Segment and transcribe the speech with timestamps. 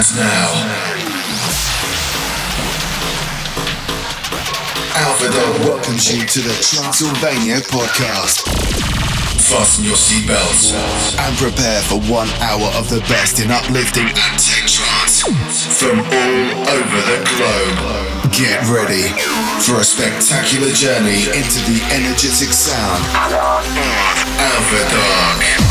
[0.00, 0.48] And now,
[4.96, 8.48] Alpha Dog welcomes you to the Transylvania podcast.
[9.44, 10.72] Fasten your seatbelts
[11.20, 15.20] and prepare for one hour of the best in uplifting and tech trance
[15.76, 18.32] from all over the globe.
[18.32, 19.04] Get ready
[19.68, 23.04] for a spectacular journey into the energetic sound
[24.48, 25.69] of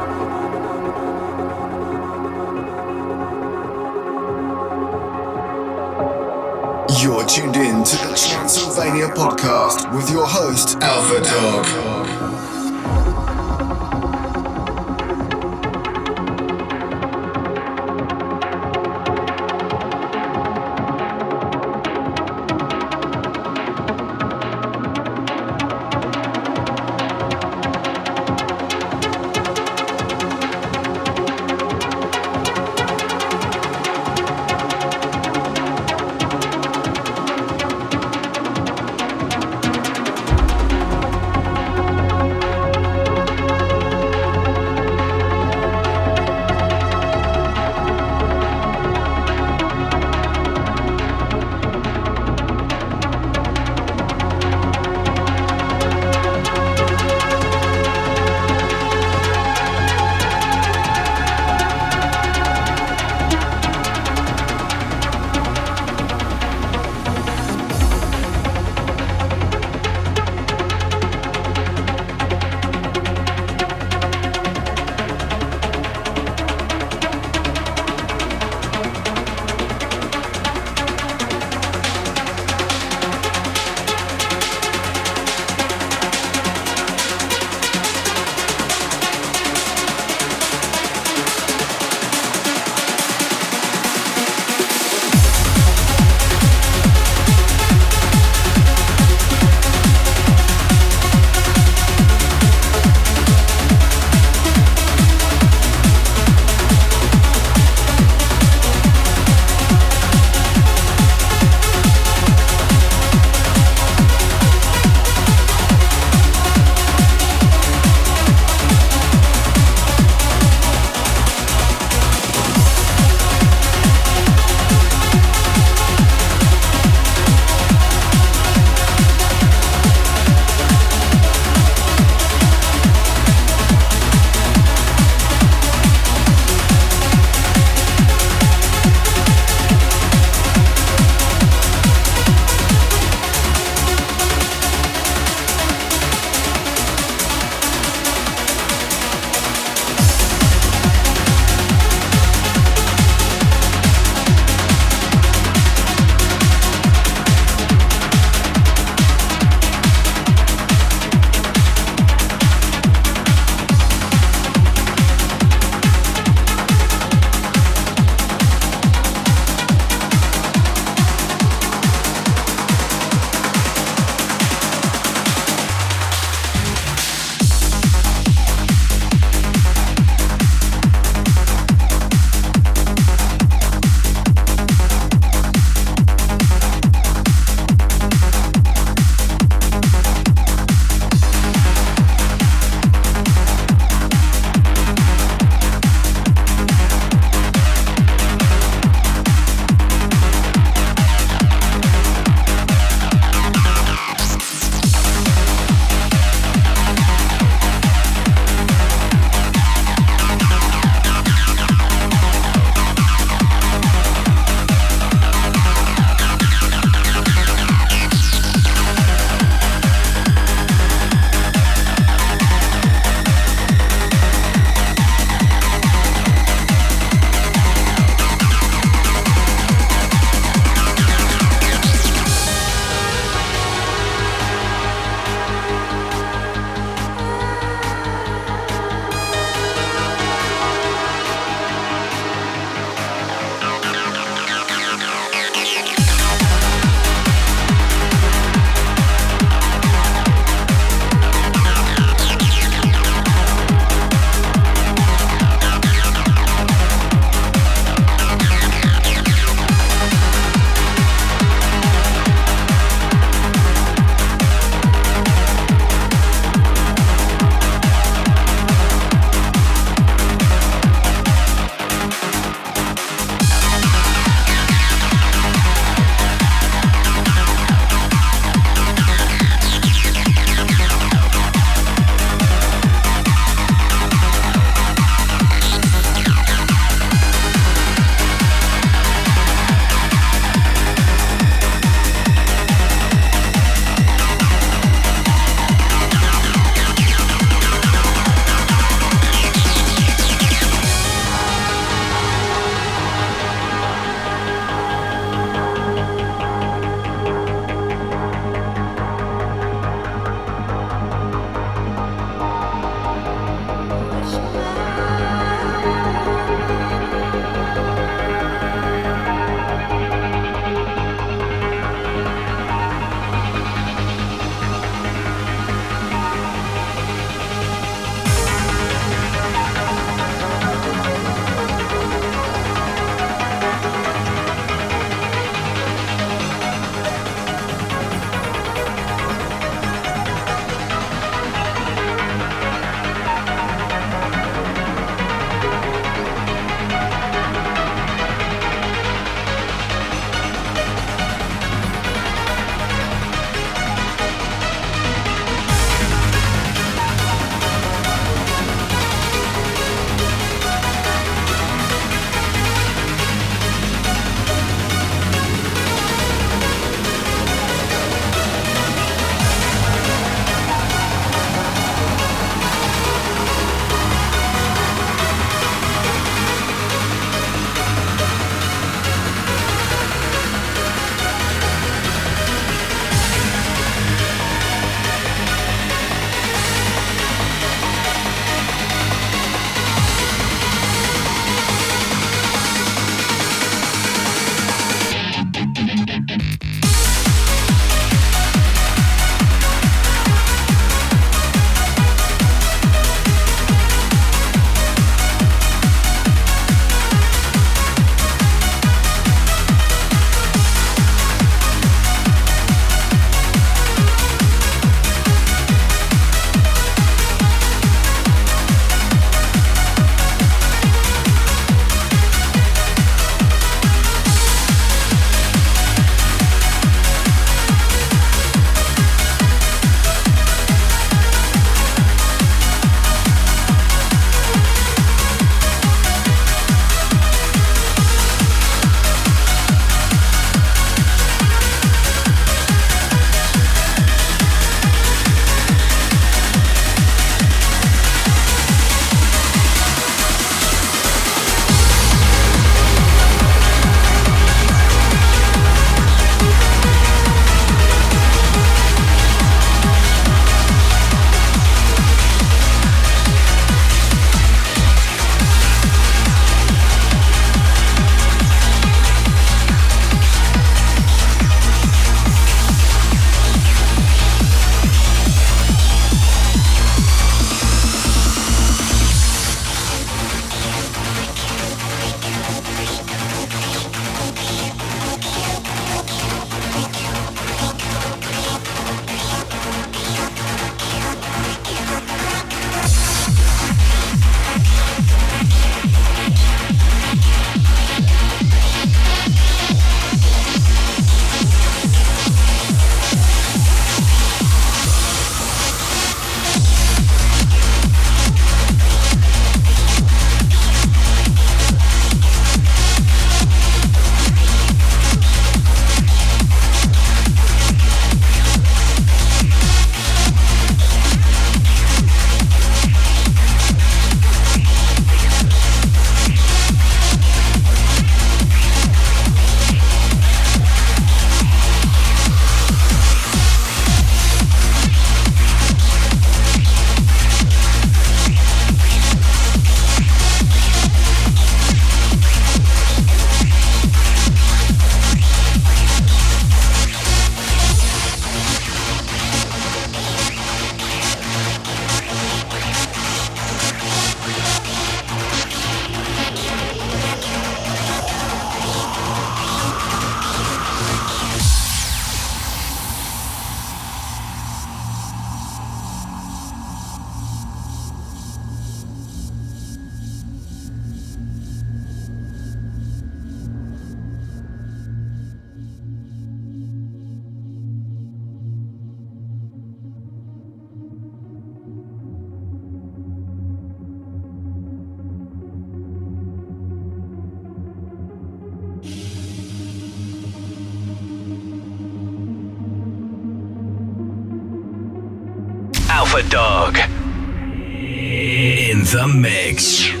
[599.01, 600.00] the mix.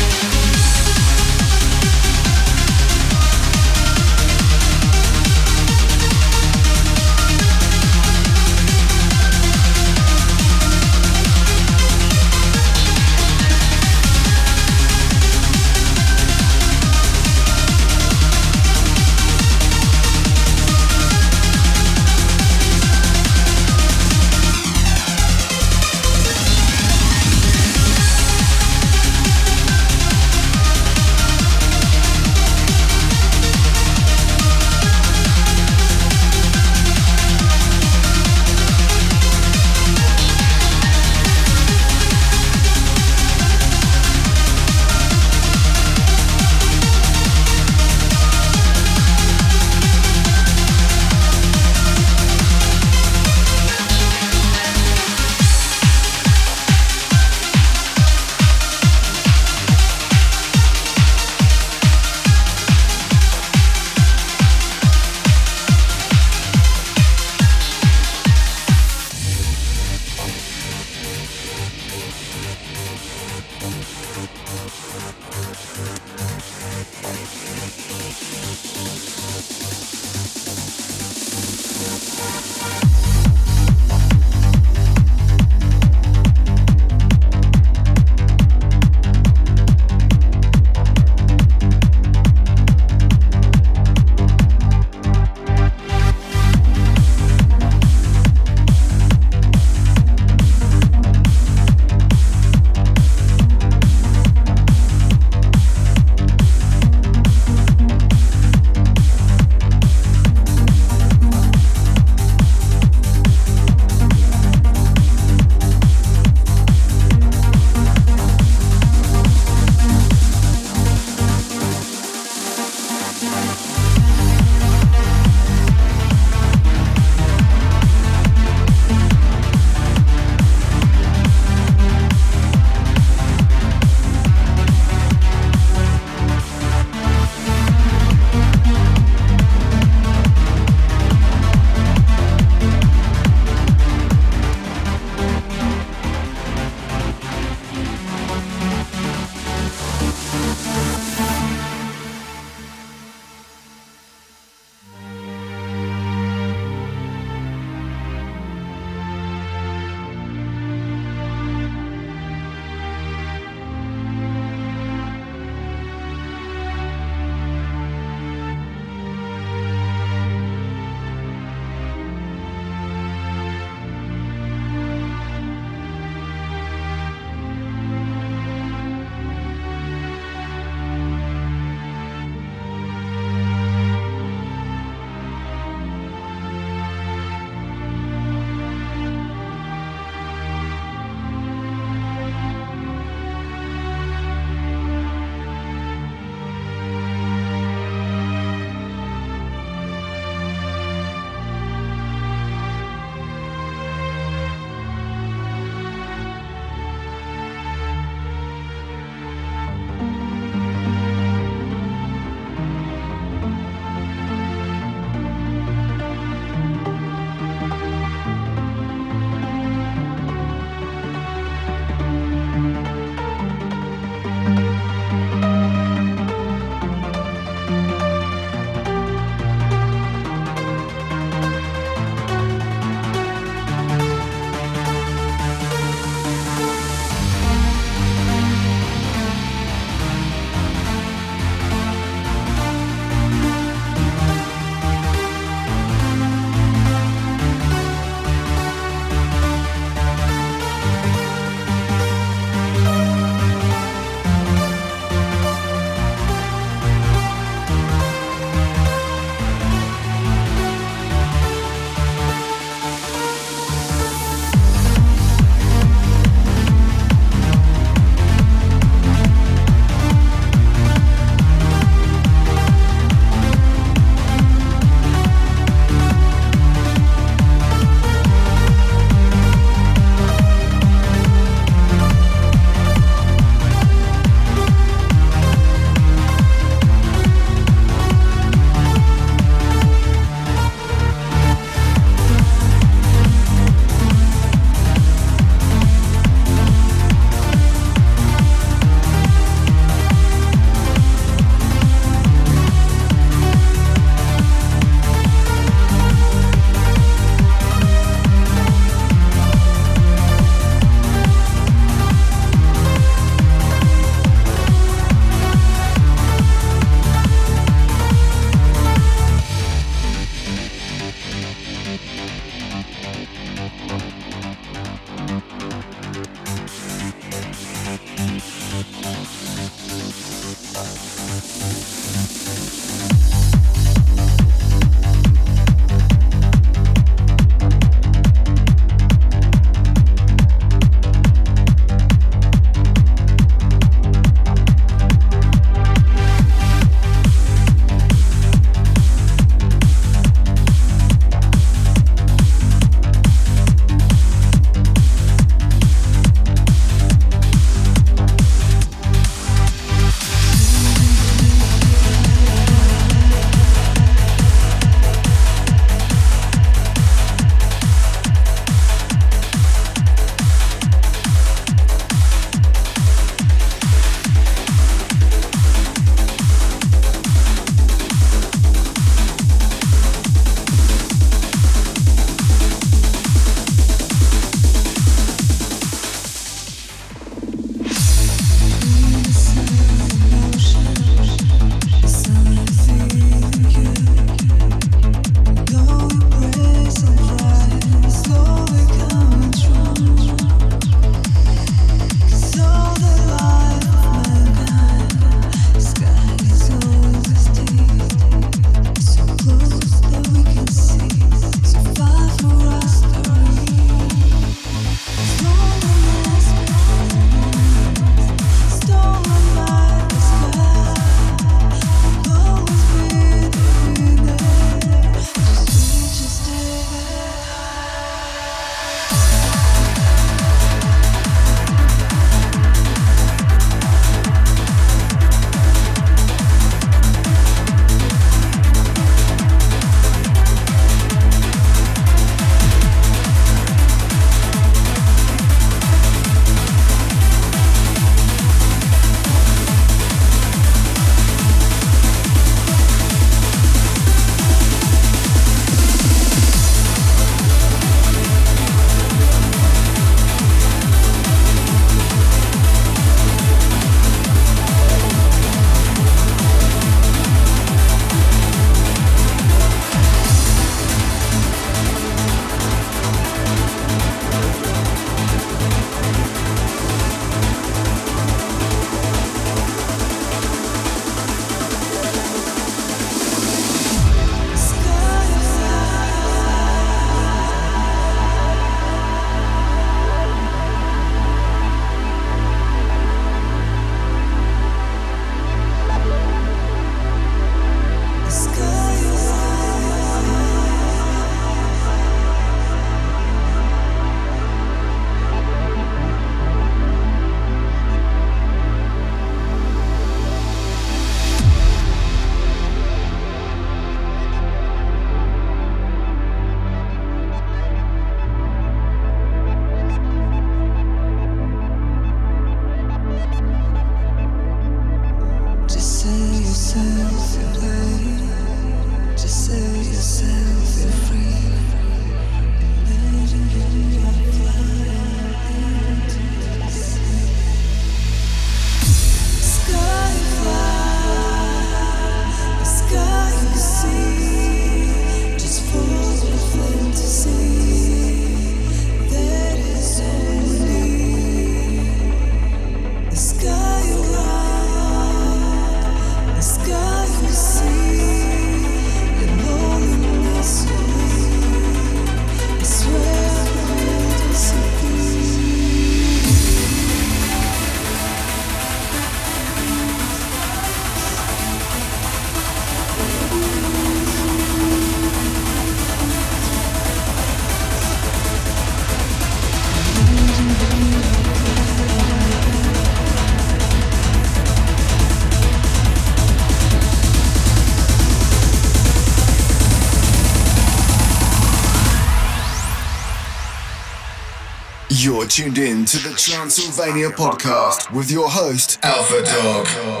[595.31, 600.00] Tuned in to the Transylvania podcast with your host, Alpha Dog.